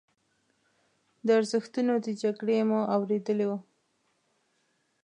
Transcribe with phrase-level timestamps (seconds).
[1.25, 3.57] د ارزښتونو د جګړې مو اورېدلي وو.